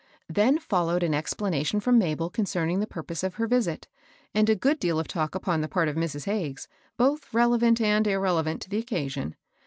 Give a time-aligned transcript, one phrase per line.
[0.27, 3.87] Then followed an explanation from Mabel con cerning the purpose of her visit,
[4.33, 6.25] and a good deal of talk upon the part of Mrs.
[6.25, 9.35] Hagges, both relevant and irrelevant to the occasion.